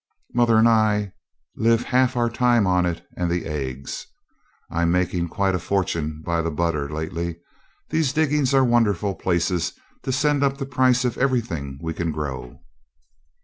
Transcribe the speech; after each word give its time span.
Mother 0.33 0.57
and 0.57 0.67
I 0.67 1.13
live 1.55 1.83
half 1.83 2.17
our 2.17 2.27
time 2.27 2.65
on 2.65 2.87
it 2.87 3.05
and 3.15 3.29
the 3.29 3.45
eggs. 3.45 4.07
I'm 4.71 4.89
making 4.91 5.27
quite 5.29 5.53
a 5.53 5.59
fortune 5.59 6.23
by 6.25 6.41
the 6.41 6.49
butter 6.49 6.89
lately. 6.89 7.35
These 7.91 8.11
diggings 8.13 8.51
are 8.55 8.65
wonderful 8.65 9.13
places 9.13 9.73
to 10.01 10.11
send 10.11 10.41
up 10.43 10.57
the 10.57 10.65
price 10.65 11.05
of 11.05 11.19
everything 11.19 11.77
we 11.83 11.93
can 11.93 12.11
grow.' 12.11 12.63